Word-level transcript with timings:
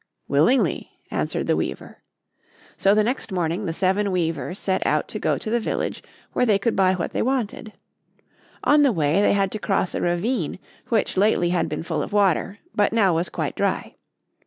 'Willingly,' 0.27 0.89
answered 1.11 1.45
the 1.45 1.55
weaver. 1.55 1.99
So 2.75 2.95
the 2.95 3.03
next 3.03 3.31
morning 3.31 3.67
the 3.67 3.71
seven 3.71 4.11
weavers 4.11 4.57
set 4.57 4.83
out 4.83 5.07
to 5.09 5.19
go 5.19 5.37
to 5.37 5.49
the 5.51 5.59
village 5.59 6.01
where 6.33 6.43
they 6.43 6.57
could 6.57 6.75
buy 6.75 6.95
what 6.95 7.11
they 7.11 7.21
wanted. 7.21 7.73
On 8.63 8.81
the 8.81 8.91
way 8.91 9.21
they 9.21 9.33
had 9.33 9.51
to 9.51 9.59
cross 9.59 9.93
a 9.93 10.01
ravine 10.01 10.57
which 10.89 11.17
lately 11.17 11.49
had 11.49 11.69
been 11.69 11.83
full 11.83 12.01
of 12.01 12.13
water, 12.13 12.57
but 12.73 12.91
now 12.91 13.13
was 13.13 13.29
quite 13.29 13.53
dry. 13.53 13.93